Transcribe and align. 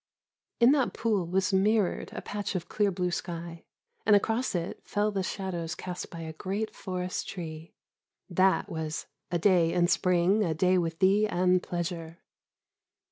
In 0.59 0.71
that 0.71 0.95
pool 0.95 1.27
was 1.27 1.53
mirrored 1.53 2.11
a 2.13 2.23
patch 2.23 2.55
of 2.55 2.67
clear 2.67 2.89
blue 2.89 3.11
sky, 3.11 3.65
and 4.03 4.15
across 4.15 4.55
it 4.55 4.79
fell 4.83 5.11
the 5.11 5.21
shadows 5.21 5.75
cast 5.75 6.09
by 6.09 6.21
a 6.21 6.33
great 6.33 6.73
forest 6.75 7.29
tree. 7.29 7.75
That 8.27 8.67
was 8.67 9.05
"a 9.29 9.37
day 9.37 9.71
in 9.71 9.85
spring, 9.87 10.43
a 10.43 10.55
day 10.55 10.79
with 10.79 10.97
thee 10.97 11.27
and 11.27 11.61
pleasure!" 11.61 12.17